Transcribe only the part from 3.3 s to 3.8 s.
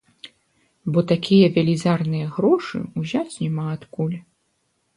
няма